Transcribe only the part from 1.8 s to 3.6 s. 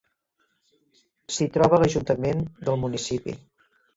l'ajuntament del municipi.